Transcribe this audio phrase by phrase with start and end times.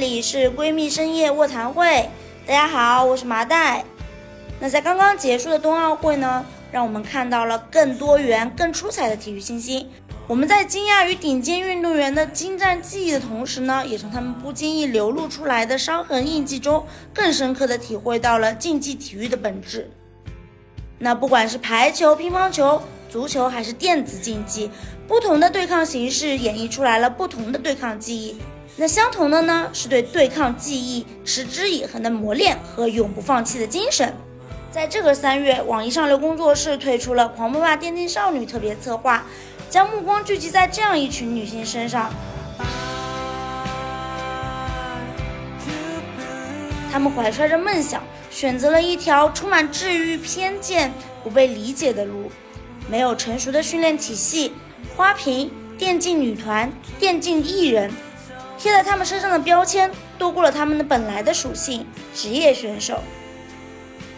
[0.00, 2.08] 里是闺蜜深夜卧谈会。
[2.46, 3.84] 大家好，我是麻袋。
[4.58, 9.86] 那在刚刚结束的冬奥会呢，让我们看到了更多元、更出彩的体育新星。
[10.26, 19.90] 我们在惊讶于顶尖运动员的精湛技艺的同时呢，也从他们不经意流露出来的伤痕印记中，更深刻的体会到了竞技体育的本质。
[20.98, 22.80] 那不管是排球、乒乓球、
[23.10, 24.70] 足球，还是电子竞技，
[25.06, 28.38] 不同的对抗形式演绎出来了不同的对抗技艺。
[28.80, 34.14] 那相同的呢，是对对抗技艺持之以恒的磨练和永不放弃的精神。
[34.70, 39.22] 在这个三月，网易上流工作室推出了《狂奔吧电竞少女》特别策划，
[39.68, 42.10] 将目光聚集在这样一群女性身上。
[46.90, 48.02] 她们怀揣着梦想。
[48.30, 50.90] 选择了一条充满治愈偏见、
[51.22, 52.30] 不被理解的路，
[52.88, 54.52] 没有成熟的训练体系，
[54.96, 57.92] 花瓶、电竞女团、电竞艺人，
[58.60, 63.00] 贴在他们身上的标签多过了他们的本来的属性——职业选手。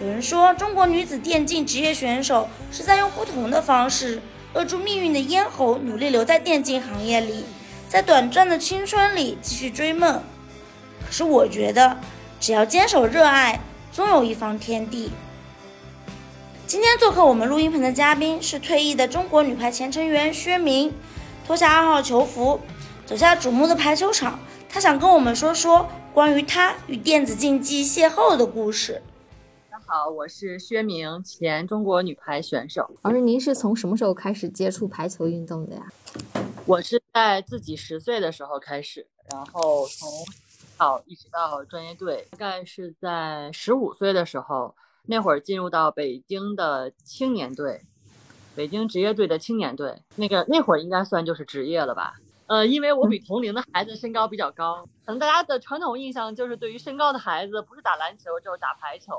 [0.01, 4.21] 有人说，中国女子电竞职业选手是在用不同的方式
[4.55, 7.45] 扼住命运的咽喉，努力留在电竞行业里，
[7.89, 10.21] 在短暂的青春里继续追梦。
[11.07, 11.97] 可是我觉得，
[12.41, 13.61] 只要坚守热爱。
[13.93, 15.11] 总有一方天地。
[16.67, 20.95] 今天做客我们录音棚的嘉宾是退役的中国女排前成员薛明，
[21.47, 22.59] 脱下二号球服，
[23.13, 24.39] 走下瞩目的排球场，
[24.71, 29.03] 他想跟我们说说关于他与电子竞技邂逅的故事。
[29.71, 32.91] 大家好，我是薛明，前中国女排选手。
[33.03, 35.83] 老师，您是从什么时候开始接触排球运动的呀？
[36.65, 40.09] 我是在自己十岁的时候开始，然后从。
[40.79, 44.75] 小一直到专业队，大概是在十五岁的时候，
[45.05, 47.83] 那会儿进入到北京的青年队，
[48.57, 52.15] 北京职业队的青年队，那个那会儿应该算就是职业了吧？
[52.53, 59.15] 呃，因为我比同龄的孩子身高比较高，可能大家的传统印象就是对于身高的孩子不是打篮球就是打排球。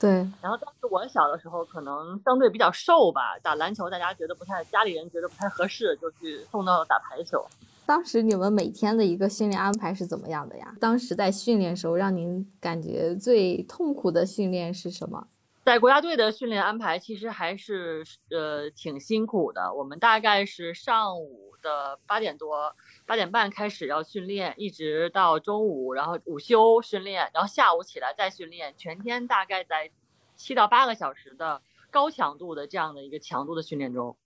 [0.00, 0.10] 对。
[0.42, 7.46] 然后当时我小的时候可能相对比较瘦吧，打篮球大家觉得不太，家里人觉得不太合适，就去送到打排球。
[7.86, 10.74] 当时你们每天的一个训练安排是怎么样的呀？
[10.80, 15.28] 当时在训练时候，让您感觉最痛苦的训练是什么？
[15.64, 19.72] 在国家队的训练安排其实还是呃挺辛苦的。
[19.72, 22.74] 我们大概是上午的八点多、
[23.06, 29.90] 八点半开始要训练，一直到中午，然后午休训练，然后下午起来再训练，全天大概在
[30.36, 34.16] 七到八个小时的高强度的这样的一个强度的训练中。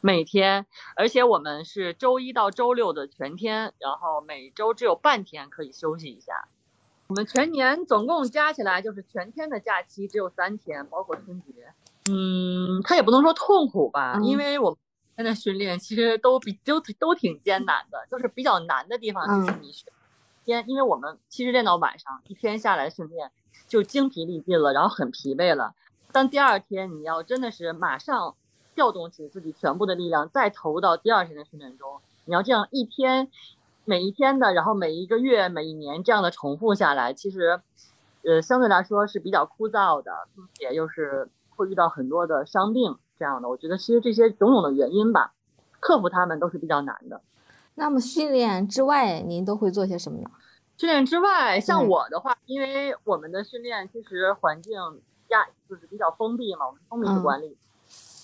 [0.00, 6.46] 每天，而且我们是周一到周六的全天，然后每周只有半天可以休息一下。
[7.08, 11.74] 我们全年总共加起来就是全天的假期只有三天，包括春节。
[12.10, 14.78] 嗯，他也不能说痛苦吧，因为我
[15.22, 19.72] 们现在训练其实都比都都挺艰难的，就是比较难的地方就是你
[20.44, 23.30] 天，因为我们其实练到晚上一天下来训练
[23.66, 25.74] 就精疲力尽了，然后很疲惫了。
[26.12, 28.34] 但第二天你要真的是马上。
[28.74, 32.00] 调动起自己全部的力量，再投入到第二天的训练中。
[32.26, 33.28] 你要这样一天，
[33.84, 37.60] 每一天的，然后每一个月、每一年这样的重复下来，其实，
[38.22, 43.48] 呃，相对来说是比较枯燥的，并且又是会遇到很多的伤病这样的。
[43.48, 45.34] 我觉得其实这些种种的原因吧，
[45.80, 47.20] 克服他们都是比较难的。
[47.74, 50.30] 那么训练之外，您都会做些什么呢？
[50.76, 54.74] 训练之外，像我的话，因为我们的训练其实环境
[55.28, 57.56] 压就是比较封闭嘛，我们封闭式管理。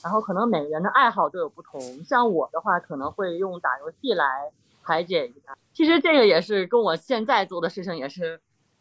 [0.02, 4.52] 然后可能每个人的爱好都有不同，像我的话可能会用打游戏来
[4.82, 5.56] 排解一下。
[5.72, 8.38] 其实这个也是跟我现在做的事情也是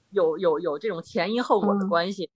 [0.09, 2.29] 有有有这种前因后果的关系。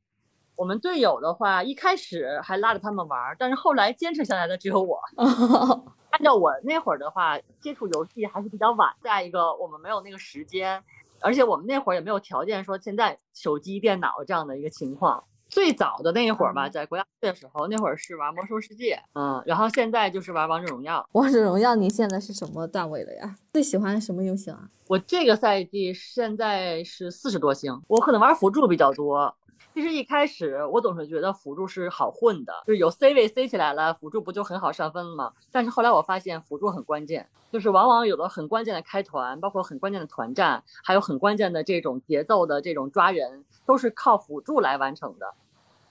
[0.58, 5.00] 我们队友的话一开始还拉着他们玩，但是后来坚持下来的只有我。
[6.10, 8.92] 按照我那会儿的话，接触游戏还是比较晚。
[9.04, 10.84] 再一个，我们没有那个时间，
[11.22, 15.24] 而且我们那会儿也没有条件说现在手机、电脑这样的一个情况。
[15.48, 21.08] 最早的那一会儿吧，在国家队的时候，那会儿是玩魔兽世界，嗯，然后现在就是玩王者荣耀。
[21.12, 23.36] 王者荣耀，你现在是什么段位了呀？
[23.54, 24.68] 最喜欢什么游戏啊？
[24.88, 29.34] 我这个赛季现在是四十多星，我可能玩辅助比较多。
[29.74, 35.34] 其实一开始我总是觉得辅助是好混的，就是有 C 位 C 起来了，辅助不就很好上分了吗？
[35.52, 45.34] 但是后来我发现辅助很关键，就是往往有的很关键的开团，包括很关键的团战，还有很关键的这种节奏的这种抓人，都是靠辅助来完成的。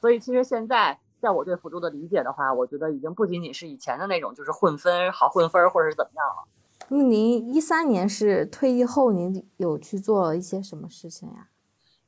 [0.00, 6.48] 所以其实现在在我对辅助的理解的话，我觉得已经不仅仅是以前的那种，就是混分好混分或者是怎么样了。
[6.88, 11.48] 那您一三年是退役后，您有去做一些什么事情呀？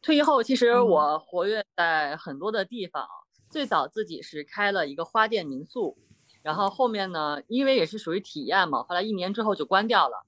[0.00, 3.06] 退役后，其实我活跃在很多的地方。
[3.50, 5.96] 最早自己是开了一个花店民宿，
[6.42, 10.26] 然后后面呢，因为也是属于体验嘛，后来一年之后就关掉了。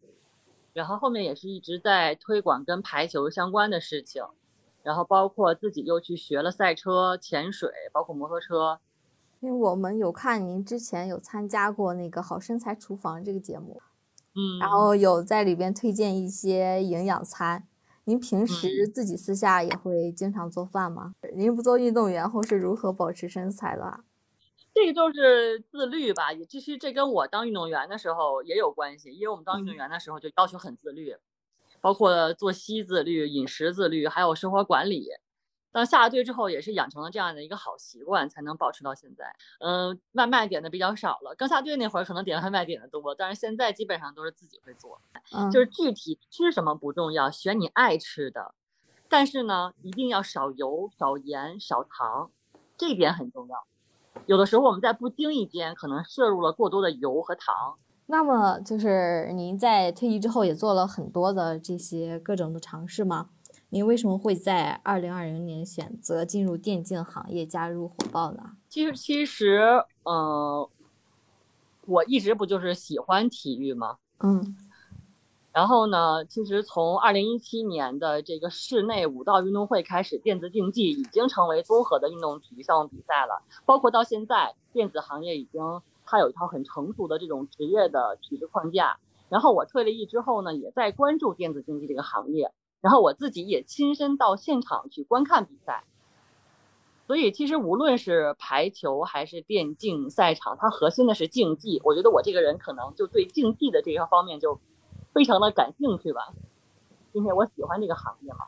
[0.73, 4.23] 然后后面也是一直在推广跟排球相关的事情，
[4.83, 8.81] 然后包括自己又去学了赛车、潜水，包括摩托车。
[9.41, 13.83] 因为我们有看您之前有参加过那个《好身材厨房》这个节目，
[14.35, 17.67] 嗯，然后有在里边推荐一些营养餐。
[18.11, 21.15] 您平时自己私下也会经常做饭吗？
[21.33, 24.01] 您不做运动员后是如何保持身材的？
[24.75, 31.15] 这个就是自律吧，也其实这跟我当运动员的时候也有关系，因为我们当运动员的时候就要求很自律，
[31.81, 35.07] 包括作息自律、饮食自律，还有生活管理。
[35.73, 39.25] 当下了队之后，也是养成了这样的一个好习惯，才能保持到现在。
[39.61, 45.01] 嗯，外卖点的比较少了，刚下队那会儿可能点外卖点的多，但是现在基本上都是自己会做。
[45.33, 48.55] 嗯，就是具体吃什么不重要，选你爱吃的，
[49.09, 52.31] 但是呢，一定要少油、少盐、少糖，
[52.77, 53.65] 这一点很重要。
[54.27, 57.79] 有的时候我们在不经意间可能摄入了过多的油和糖。
[58.07, 63.29] 那么就是您在退役之后也做了很多的这些各种的尝试吗？
[63.73, 68.57] 您为什么会在二零二零年选择进入电竞行业，加入火爆呢？
[68.69, 70.69] 其实，其实，嗯，
[71.87, 73.99] 我一直不就是喜欢体育吗？
[74.19, 74.57] 嗯。
[75.53, 83.43] 然后呢，其实从二零一七年的这个室内武道运动会开始，电子竞技已经成为综合的运动体育项目比赛了。
[83.65, 88.99] 包括到现在，电子行业已经它有一套很成熟的这种职业的体制框架。
[89.29, 92.53] 然后我退了役之后呢，也在关注电子竞技这个行业。
[92.81, 95.85] 然后我自己也亲身到现场去观看比赛，
[97.07, 101.81] 所以其实无论是排球还是电竞赛场，它核心的是竞技。
[101.85, 104.59] 我觉得我这个人可能就对竞技的这个方面就
[105.13, 106.33] 非常的感兴趣吧，
[107.13, 108.47] 并且我喜欢这个行业嘛。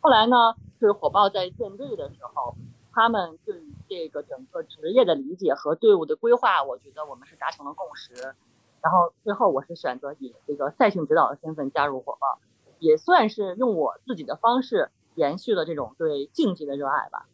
[0.00, 2.54] 后来呢，就是火爆在建队的时候，
[2.92, 8.14] 他们对于这个整个职业的理解和队伍的规划，我觉得我们是达成了共识。
[8.80, 12.38] 然后最后我是选择以这个赛训指导的身份加入火爆。
[12.82, 17.28] 也算是用我自己的方式延续了这种对竞技的热爱吧。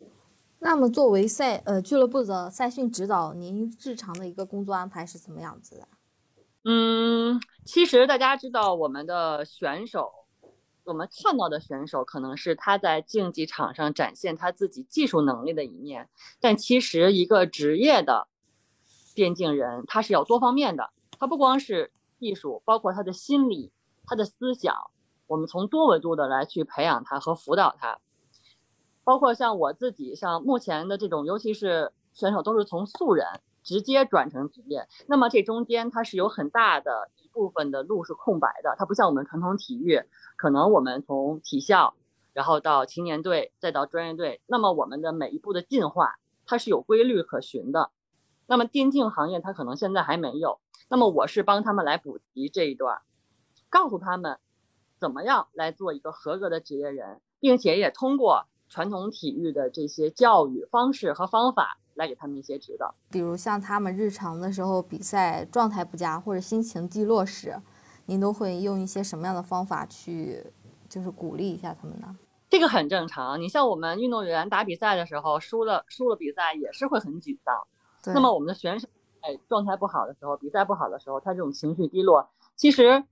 [0.58, 5.88] 那么，作为赛呃俱乐部的赛训指导，您日常的一个工作安排是怎么样子的？
[6.64, 10.12] 嗯，其实大家知道，我们的选手，
[10.84, 16.10] 我们看到的选手可能是他在竞技场上展现他自己技术能力的一面，
[16.40, 18.26] 但其实一个职业的
[19.14, 23.70] 电竞人，他是要多方面的，他不光是技术，包括他的心理、
[24.04, 24.74] 他的思想。
[25.28, 28.00] 我们从多维度的来去培养他和辅导他，
[29.04, 33.26] 包括像我自己，像目前的这种，尤其是选手都是从素人
[33.62, 40.02] 直接转成职业，那么这中间它是有很大的一部分的路是空白的，它不像我们传统体育，
[40.36, 41.94] 可能我们从体校，
[42.32, 47.90] 然后到青年队，再到专业队，那么我们的每一步的进化它是有规律可循的，
[48.46, 50.58] 那么电竞行业它可能现在还没有，
[50.88, 53.02] 那么我是帮他们来补齐这一段，
[53.68, 54.38] 告诉他们。
[55.00, 62.94] 怎么样来做一个合格的职业人，并且也通过传统体育的这些教育方式和方法来给他们一些指导。
[63.10, 67.60] 比如像他们日常的时候比赛状态不佳或者心情低落时，
[68.06, 70.44] 您都会用一些什么样的方法去，
[70.88, 72.16] 就是鼓励一下他们呢？
[72.50, 73.40] 这个很正常。
[73.40, 77.54] 你像我们运动员打比赛的时候，输了输了比赛也是会很沮丧。
[78.14, 78.88] 那么我们的选手
[79.20, 83.04] 哎状态不好的时候，比赛不好的时候，他这种情绪低落，其实。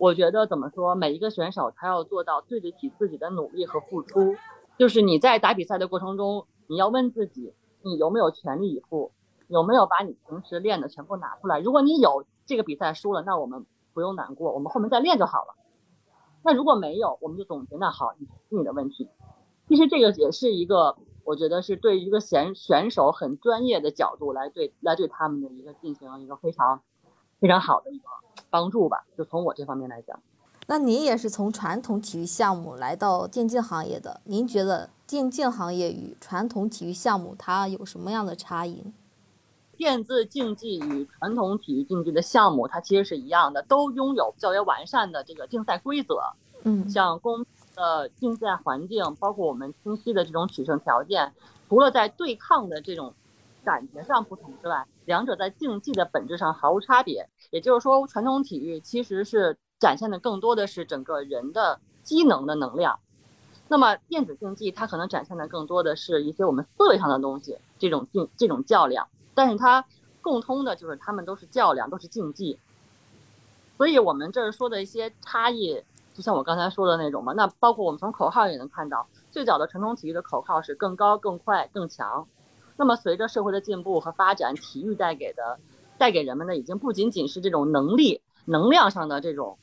[0.00, 4.34] 我觉得怎么说，每一个选手他要做到对得起自己的努力和付出。
[4.78, 7.52] 就是你在打比赛的过程中，你要问自己，
[7.82, 9.12] 你有没有全力以赴，
[9.46, 11.60] 有没有把你平时练的全部拿出来。
[11.60, 15.54] 如果你有，这个比赛输了，那我们不用难过，我们后面再练就好了。
[16.42, 19.06] 那如果没有，我们就总结，那好，你你的问题。
[19.68, 26.80] 其实这个也是一个，我觉得是对一个选选手很专业的角度来对来对他们的一个进行一个非常
[27.38, 28.04] 非常好的一个。
[28.50, 30.20] 帮助吧，就从我这方面来讲。
[30.66, 38.92] 那您也是从传统体育项目来到电竞行业的，您觉得电竞行业与传统体育项目它有什么样的差异？
[39.76, 46.20] 电子竞技与传统体育竞技的项目，它其实是一样的，都拥有较为完善的这个竞赛规则。
[46.64, 51.32] 嗯，像公的竞赛环境，包括我们清晰的这种取胜条件，
[51.68, 53.12] 除了在对抗的这种
[53.64, 57.28] 感觉上不同之外，两者在竞技的本质上毫无差别。
[57.50, 63.00] 也就是说，传统体育其实是展现的更多的是整个人的机能的能量，
[63.66, 69.84] 那么电子竞技它可能展现的更多的是一些我们思维上的东西，这种竞这种较量，但是它
[70.22, 72.58] 共通的就是他们都是较量，都是竞技。
[73.76, 75.82] 所以我们这儿说的一些差异，
[76.14, 82.28] 就像我刚才说的那种嘛，那包括我们从口号也能看到，最早的传统体育的口号是更高、更快、更强，
[82.80, 85.58] 那么随着社会的进步和发展，体育带给的。
[85.98, 89.58] 带给人们的已经不仅仅是这种能力、能量上的这种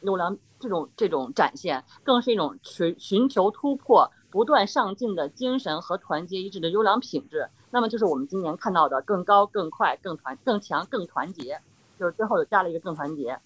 [0.00, 7.46] 优良这种这种展现，更是一种寻寻求突破、不断上进的精神和团结一致的优良品质。
[7.70, 11.60] 那么就是我们今年看到的更高、更快、更团、更强、更团结，
[11.98, 13.38] 就是最后又加了一个更团结。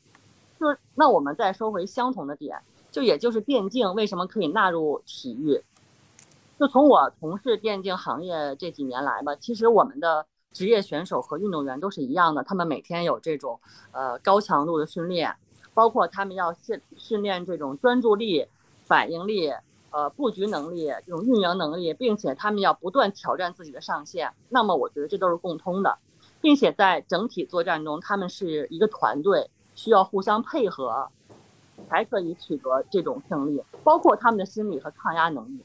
[0.61, 2.57] 就是那我们再说回相同的点，
[2.93, 5.61] 就也就是电竞为什么可以纳入体育？
[6.61, 13.59] 就从我从事电竞行业这几年来吧，其实我们的职业选手和运动员都是一样的，他们每天有这种
[13.93, 15.35] 呃高强度的训练，
[15.73, 18.47] 包括他们要训训练这种专注力、
[18.85, 19.50] 反应力、
[19.90, 24.31] 呃布局能力、这种运营能力，并且他们要不断挑战自己的上限。
[24.50, 25.97] 那么我觉得这都是共通的，
[26.43, 31.09] 并且在整体作战中，他们是一个团队，需要互相配合，
[31.88, 35.64] 才可以取得这种胜利，包括他们的心理和抗压能力。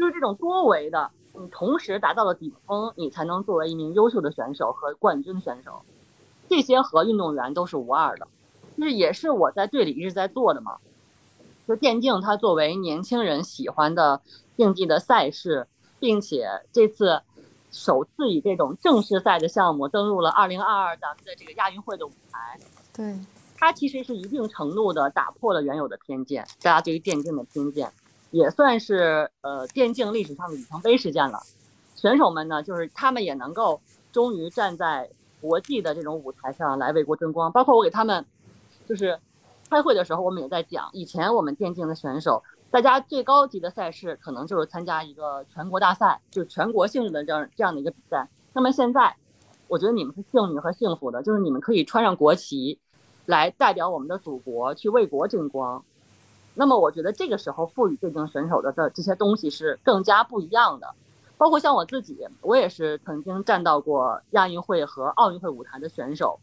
[0.00, 5.82] 就是这种多维的，你同时达到了顶峰，你才能作为一名优秀的选手和冠军选手。
[6.48, 8.26] 这些和运动员都是无二的，
[8.78, 10.78] 就是也是我在队里一直在做的嘛。
[11.68, 14.22] 就电竞，它作为年轻人喜欢的
[14.56, 15.66] 竞技的赛事，
[15.98, 17.20] 并且这次
[17.70, 22.58] 首次以这种正式赛的项目登陆了二零二二咱们的这个亚运会的舞台。
[22.94, 23.14] 对，
[23.54, 27.92] 它其实是一定程度的打破了原有的偏见，大家对于电竞的偏见。
[28.30, 31.40] 也算是呃电竞历史上的里程碑事件了。
[31.96, 35.10] 选手们呢，就是他们也能够终于站在
[35.40, 37.52] 国际的这种舞台上来为国争光。
[37.52, 38.24] 包括我给他们
[38.88, 39.18] 就是
[39.68, 48.26] 开会的时候，我们也在讲，以前我们电竞的选手，大家最高级的赛事可能就是参加一个全国大赛，就全国性质的这样这样的一个比赛。
[48.52, 49.14] 那么现在，
[49.68, 52.78] 我觉得你们是幸运和幸福的，就是你们可以穿上国旗，
[53.26, 55.84] 来代表我们的祖国去为国争光。
[56.54, 60.94] 那么我觉得这个时候赋予电竞选手的这这些东西是更加不一样的，
[61.38, 66.38] 包括像我自己，我也是曾经站到过亚运会和奥运会舞台的选手。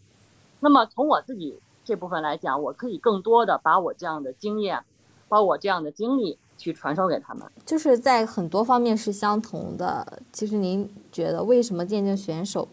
[0.59, 4.83] 那么从我自己这部分来讲，我可以更多的把我这样的经验，
[5.29, 7.43] 把我这样的经历去传授给他们。
[7.65, 10.19] 就是在很多方面是相同的。
[10.31, 12.67] 其实您觉得为什么电竞选手，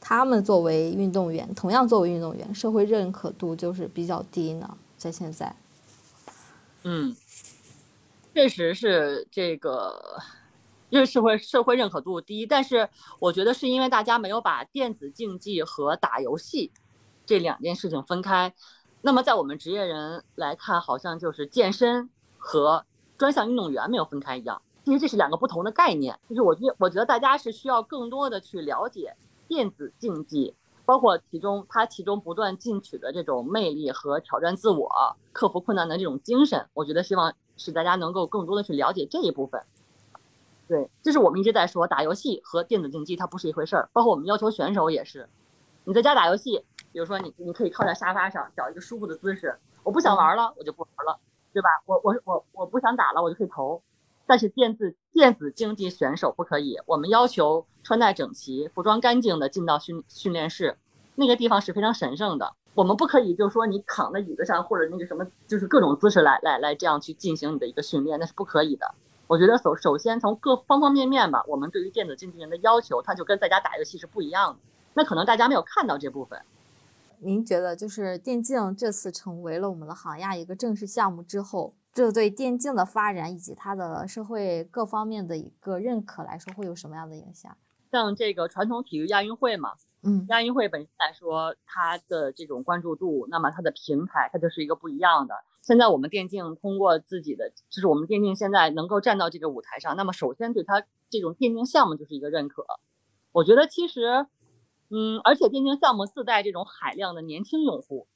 [0.00, 4.76] 他们作为运动员，同样作为运动员，社会认可度就是比较低呢？
[4.98, 5.54] 在现在？
[6.82, 7.14] 嗯，
[8.34, 10.20] 确实是这个，
[10.88, 16.72] 因为社会社会认可度低，但是我觉得是因为大家没有把电子竞技和打游戏
[17.26, 18.54] 这两件事情分开。
[19.02, 22.08] 那么在我们职业人来看，好像就是健身
[22.38, 22.84] 和
[23.18, 24.60] 专项运动员没有分开一样。
[24.84, 26.18] 其实这是两个不同的概念。
[26.28, 29.14] 就是我觉我觉得大家是需要更多的去了解
[29.46, 30.54] 电子竞技。
[30.90, 34.90] 包括其中，他其中不断进取的这种魅力和挑战自我、
[35.32, 39.62] 克服困难的这种精神，我觉得希望使大家能够更多的去了解这一部分。
[40.66, 43.88] 对，这是我们一直在说，打游戏和电子竞技它不是一回事儿。
[43.92, 45.28] 包括我们要求选手也是，
[45.84, 51.20] 你在家打游戏，比如说你你可以靠在沙发上找一个舒服的姿势，我不想玩了，我就不玩了，
[51.52, 51.68] 对吧？
[51.86, 53.80] 我我我我不想打了，我就可以投。
[54.30, 60.78] 但是电子电子竞技选手不可以，我们要求穿戴整齐、服装干净的进到训训练室，
[61.16, 62.54] 那个地方是非常神圣的。
[62.74, 68.94] 我们不可以就是说你躺在椅子上或者那个什么，就是各种姿势来来来这样去进行你的一个训练，那是不可以的。
[69.26, 74.60] 我觉得首首先从各方方面面吧，我们对于电子竞技人的要求，它就跟在家打游戏是不一样的。
[74.94, 76.40] 那可能大家没有看到这部分。
[77.18, 81.74] 您觉得就是电竞这次成为了我们的行亚一个正式项目之后？
[81.92, 87.56] 这对电竞的发展以及它的社会各方面的一个认可来说，会有什么样的影响？
[87.90, 89.72] 像这个传统体育亚运会嘛，
[90.04, 95.34] 嗯，亚运会本身来说，它的这种关注度，那么它的平台，它就是一个不一样的。
[95.62, 102.64] 现在我们电竞通过自己的，就是我们电竞现在能够站到这个舞台上，那么首先对它这种电竞项目就是一个认可。
[103.32, 104.26] 我觉得其实，
[104.90, 108.06] 嗯，而且电竞项目自带这种海量的年轻用户。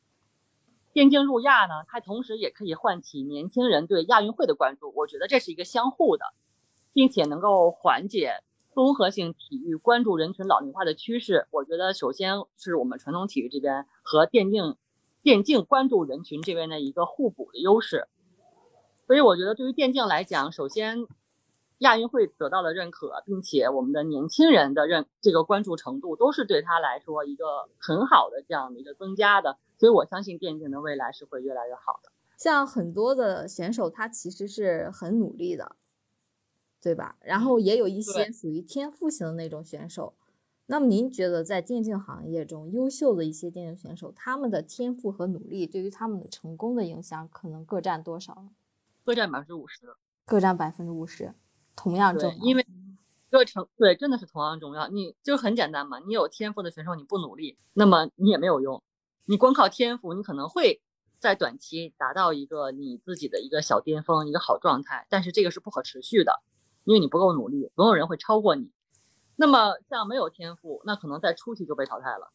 [0.95, 4.93] 电竞入亚呢，它同时也可以唤起年轻人对亚运会的关注。
[4.95, 6.25] 我觉得这是一个相互的，
[6.93, 11.49] 并且能够缓解综合性体育关注人群老龄化的趋势。
[11.51, 14.77] 我觉得首先是我们传统体育这边和电竞
[15.21, 18.07] 电竞关注人群这边的一个互补的优势。
[19.07, 21.07] 所以我觉得对于电竞来讲，首先
[21.79, 29.59] 亚运会得到了认可，并且我们的年轻人的认这个关注程度都是对他来说一个很好的这样的一个增加的。
[29.77, 32.11] 所以我相信电竞的未来是会越来越好的。
[32.37, 35.77] 像很多的选手，他其实是很努力的，
[36.81, 37.17] 对吧？
[37.21, 40.15] 然后也有一些属于天赋型的那种选手。
[40.67, 48.51] 那么您觉得在电竞行业中，优秀的一些电竞选手，他们的天赋和努力对于他们的成功的影响，可能各占多少呢？
[49.05, 49.95] 各占百分之五十。
[50.25, 51.35] 各占百分之五十，
[51.77, 52.37] 同样重要。
[52.45, 52.67] 因为
[53.31, 54.89] 个成对真的是同样重要。
[54.89, 58.83] 你就很简单嘛，你有天赋的选手，你不努力，那么你也没有用。
[59.27, 60.83] 你光靠天赋，你可能会
[61.19, 66.43] 在短期达到一个你自己的一个小巅峰，一个好状态，但是这个是不可持续的，
[66.85, 68.71] 因为你不够努力，总有人会超过你。
[69.37, 72.31] 那么像没有天赋，那可能在初期就被淘汰了。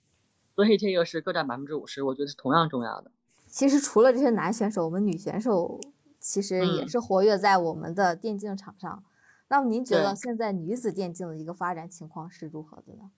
[0.54, 3.10] 所以这个是各占百分之五十，我觉得是同样重要的。
[3.48, 5.80] 其实除了这些男选手，我们女选手
[6.20, 9.04] 其实也是活跃在我们的电竞场上。
[9.50, 13.10] 那么您觉得现在女子电竞的一个发展情况是如何的呢？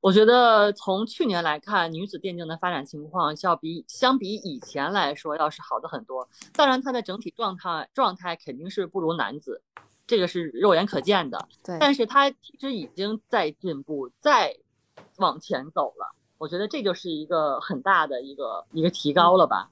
[0.00, 6.28] 我觉得从去年来看，女子电竞的发展情况要比相比以前来说要是好的很多。
[6.52, 9.62] 当然，它的整体状态状态肯定是不如男子，
[10.04, 11.46] 这个是肉眼可见的。
[11.62, 14.56] 对，但是它其实已经在进步，在
[15.18, 16.16] 往前走了。
[16.38, 19.70] 我觉得这就是一个很大的一个一个提高了吧。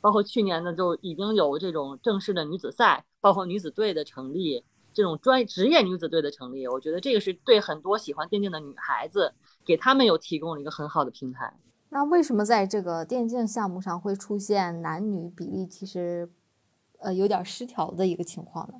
[0.00, 9.32] 包括去年呢，就已经有这种正式的女子赛，包括女子队的成立，这种专职业女子队的成立，我觉得这个是对很多喜欢电竞的女孩子，
[9.64, 11.52] 给他们有提供了一个很好的平台。
[11.90, 16.30] 那为什么在这个电竞项目上会出现男女比例其实，
[16.98, 18.74] 呃，有点失调的一个情况呢？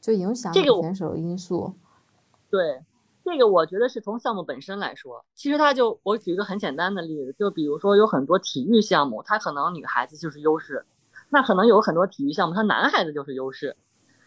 [0.00, 1.74] 就影响选手因素。
[2.50, 2.82] 对。
[3.30, 10.84] 这个我觉得是从项目本身来说，其实它就我举一个很简单的例子，就比如说有很多体育项目，它可能女孩子就是优势，
[11.28, 13.76] 那可能有很多体育项目，它男孩子就是优势。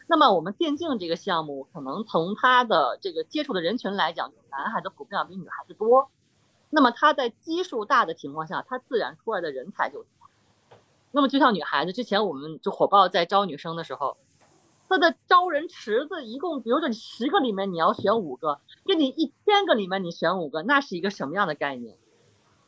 [0.07, 6.09] 那么我们电竞这个项目，可能从它的这个接触的人群来讲，男孩子普遍要比女孩子多。
[6.69, 10.07] 那么它在基数大的情况下，它自然出来的人才就多。
[11.11, 14.15] 那么就像女孩子之前我们就火爆在招女生的时候。
[14.93, 21.97] 他的招人池子一共，比如说你十个里面你要选五个，跟你一千个里面你选五个，那是一个什么样的概念？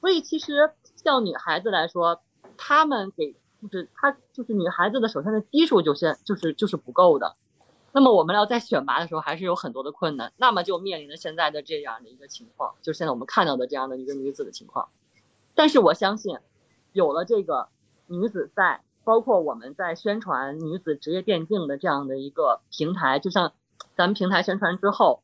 [0.02, 2.20] 所以其实像女孩子来说，
[2.58, 7.32] 她们给就是她就是女孩子的首先的基数就先就是就是不够的。
[7.92, 14.90] 那么我们要在选拔的时候还是有很多的困难，那么就面临着现在的这样的一个情况，就是现在我们看到的这样的一个女子的情况。
[15.54, 16.36] 但是我相信，
[16.94, 17.68] 有了这个
[18.08, 18.82] 女子赛。
[19.06, 23.54] 包括我们在宣传女子职业电竞的这样的一个平台，就像
[23.96, 25.22] 咱们平台宣传之后，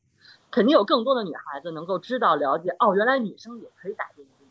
[0.52, 4.48] 肯定有更多的女孩子能够知道了解哦，原来女生也可以打电竞。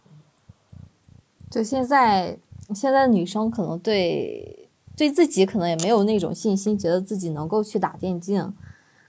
[1.49, 2.37] 就现在，
[2.75, 8.53] 现在的女生可能对对自己可能也没有那种信心，觉得自己能够去打电竞，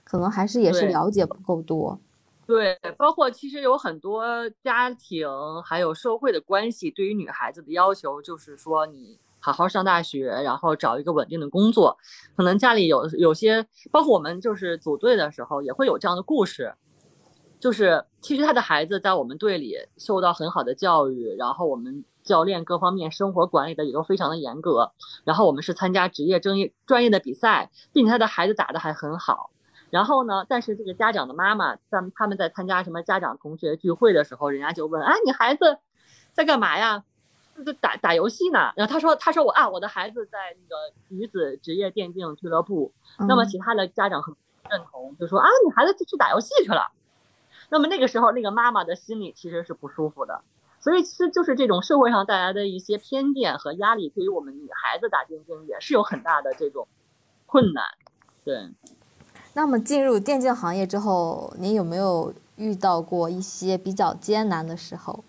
[0.04, 1.98] 可能还是也是了解不够多。
[2.46, 5.28] 对，包括其实有很多家庭
[5.64, 9.18] 还有社会的关系，对于女孩子的要求就是说你。
[9.42, 11.98] 好好上大学，然后找一个稳定的工作。
[12.36, 16.72] 可能家里有有些，包括我们就是组队的时候也会有这样的故事，
[17.58, 24.92] 就是其实他的孩子在我们队里受到很好的教育，然后我们教练各方面生活管理的也都非常的严格。
[25.24, 29.50] 然后我们是参加职业专业专业的比赛，并且他的孩子打的还很好。
[29.90, 35.78] 然后呢，但是这个家长的妈妈在他们在参加什么家长同学聚会的时候，人家就问：哎，你孩子
[36.32, 37.04] 在干嘛呀？
[37.64, 42.92] 就打打游戏呢，然后他说：“他说我啊，我的孩子在那个女子职业电竞俱乐部。”
[43.28, 44.34] 那么其他的家长很
[44.70, 46.90] 认同，就说：“啊，你孩子去打游戏去了。”
[47.70, 50.42] 那么那个时候，那个妈妈的心里其实是不舒服的。
[50.80, 56.88] 所以其实就是这种社会上带来的一些偏见和压力，对于我们女孩子打电竞也是有很大的这种
[57.46, 57.84] 困难。
[58.44, 58.68] 对。
[59.54, 65.22] 那么进入电竞行业之后，您有没有遇到过一些比较艰难的时候？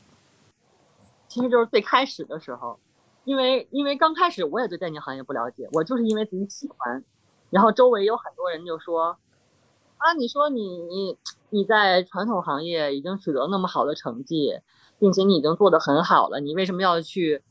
[1.34, 2.78] 其实就是最开始的时候，
[3.24, 7.04] 因为因为刚开始我也对电竞行业不了解，我就是因为自己喜欢，
[7.50, 9.17] 然后周围有很多人就说，
[9.98, 11.17] 啊，你说你你
[11.50, 14.60] 你在传统行业已经取得那么好的成绩，
[15.00, 17.41] 并且你已经做得很好了，你为什么要去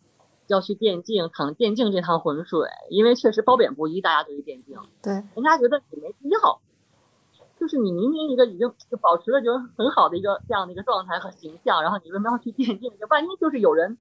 [0.46, 2.68] 要去电竞淌电竞这趟浑水？
[2.88, 6.60] 因为确实褒贬不一，大家对于电竞，对，人家觉得你没必要。
[7.62, 12.90] 就是你明明一个已经就保持了就很好的一个这样的一个状态和形象，然后你为什么要去电竞？
[12.98, 13.96] 就万一就是有人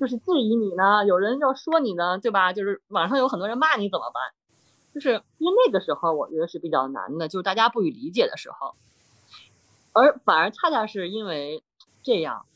[0.00, 1.04] 就是质疑你呢？
[1.04, 2.54] 有人要说你呢，对吧？
[2.54, 4.22] 就是网上有很多人骂你怎么办？
[4.94, 8.74] 就是因为那个时候我觉得是比较难的，就是大家不予理解的时候，
[9.92, 11.62] 而反而恰恰是因为
[12.02, 12.46] 这样，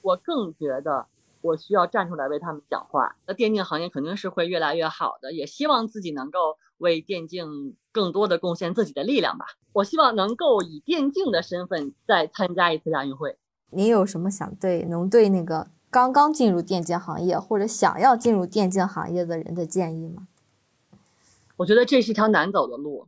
[0.00, 1.06] 我更觉得。
[1.44, 3.16] 我需要站出来为他们讲话。
[3.26, 9.46] 那电竞行业肯定是会越来越好的，也希望自己能够为电竞更多的贡献自己的力量吧。
[9.72, 13.38] 我希望能够以电竞的身份再参加一次亚运会。
[13.70, 20.28] 你有什么想对能对那个刚刚进入电竞行业或者想要进入电竞行业的人的建议吗？
[21.56, 23.06] 我觉得这是一条难走的路，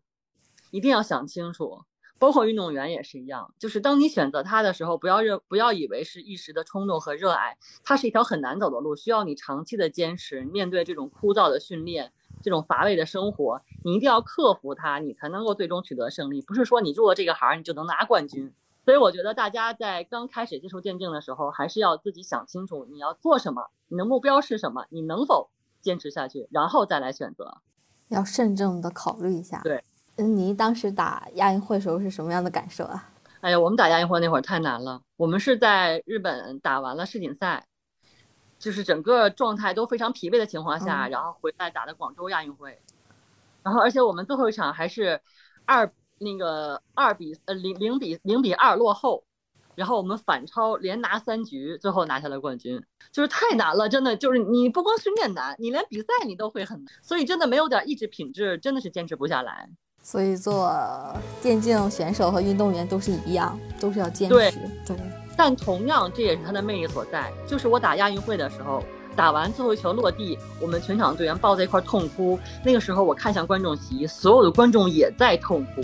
[0.70, 1.82] 一定要想清楚。
[2.18, 10.44] 包括运动员也是一样，就是当你选择它的时候，不要认不要以为是一时的冲动和热爱，它是一条很难走的路，需要你长期的坚持。
[10.44, 16.40] 面对这种枯燥的训练，这种乏味的生活，你一定要克服它，你才能够最终取得胜利。
[16.40, 18.52] 不是说你入了这个行你就能拿冠军，
[18.84, 25.50] 所以我觉得大家在刚开始接触电竞的时候，还是要自己想清楚你要做什么，你的目标是什么，你能否
[25.80, 27.58] 坚持下去，然后再来选择。
[28.08, 29.60] 要慎重的考虑一下。
[29.64, 29.82] 对，
[30.16, 33.10] 嗯，您当时打亚运会时候是什么样的感受啊？
[33.40, 35.02] 哎呀，我们打亚运会那会儿太难了。
[35.16, 37.66] 我们是在日本打完了世锦赛，
[38.58, 42.80] 就是整个状态都非常疲惫的情况下，然后回来打的广州亚运会。
[43.62, 45.20] 然后，而且我们最后一场还是
[45.66, 49.24] 二那个二比呃零零比零比二落后，
[49.74, 52.80] 然后我们反超连拿三局，最后拿下了冠军。
[53.10, 59.68] 就是太难了，真的就是你不光训练难，你连比赛你都会很难，所以真的没有点意志品质，真的是坚持不下来。
[60.04, 60.70] 所以做
[61.42, 64.34] 电竞选手和运动员都是一样，都是要坚持。
[64.34, 64.52] 对
[64.86, 64.96] 对。
[65.34, 67.32] 但同样，这也是他的魅力所在。
[67.46, 68.84] 就是我打亚运会的时候，
[69.16, 72.38] 打完最后一球落地，我们全场队员抱在一块痛哭。
[72.62, 75.82] 那个时候，我看向观众席，所有的观众也在痛哭，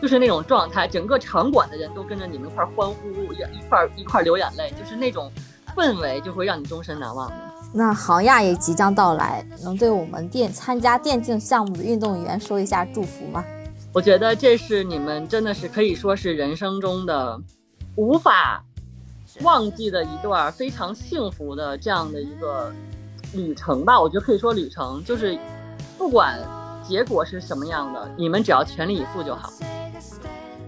[0.00, 5.30] 就是那种状态，整个场馆的人都跟着你们一块欢呼，一块一块流眼泪，就是那种
[5.76, 7.49] 氛围，就会让你终身难忘的。
[7.72, 13.44] 那杭亚也即将到来，能对我们电参加电竞项目的运动员说一下祝福吗？
[13.92, 17.40] 我觉得这是你们真的是可以说是人生中的
[17.96, 18.64] 无法
[19.42, 22.72] 忘记的一段非常幸福的这样的一个
[23.34, 24.00] 旅程吧。
[24.00, 25.38] 我觉得可以说旅程就是
[25.96, 26.38] 不管
[26.82, 29.52] 结果是什么样的，你们只要全力以赴就好。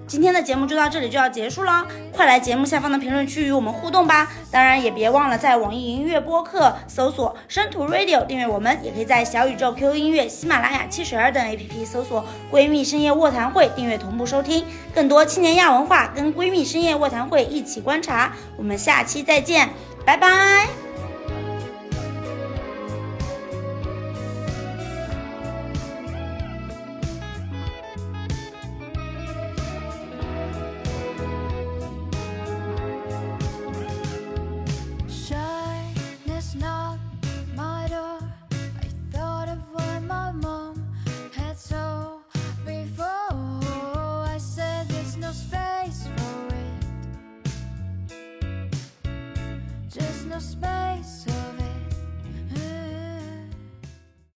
[0.06, 4.30] 今天的节目就到这里就要结束了，快来节目下方的评论区与我们互动吧！
[4.50, 18.32] 当然也别忘了在网易云音乐播客搜索“生图 Radio” 订阅我们，也可以在小宇宙、QQ 音乐、喜马拉雅、汽水儿等 APP 搜索“闺蜜深夜卧谈会”订阅同步收听更多青年亚文化，跟闺蜜深夜卧谈会一起观察。
[18.58, 19.70] 我们下期再见，
[20.04, 20.81] 拜拜。